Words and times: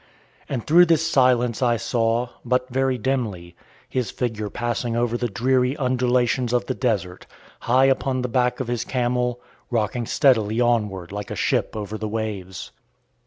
And 0.49 0.65
through 0.65 0.87
this 0.87 1.05
silence 1.05 1.61
I 1.61 1.77
saw, 1.77 2.29
but 2.43 2.67
very 2.69 2.97
dimly, 2.97 3.55
his 3.87 4.09
figure 4.09 4.49
passing 4.49 4.95
over 4.95 5.15
the 5.15 5.27
dreary 5.29 5.77
undulations 5.77 6.53
of 6.53 6.65
the 6.65 6.73
desert, 6.73 7.27
high 7.59 7.85
upon 7.85 8.23
the 8.23 8.27
back 8.27 8.59
of 8.59 8.67
his 8.67 8.83
camel, 8.83 9.39
rocking 9.69 10.07
steadily 10.07 10.59
onward 10.59 11.11
like 11.11 11.29
a 11.29 11.35
ship 11.35 11.75
over 11.75 11.99
the 11.99 12.09
waves. 12.09 12.71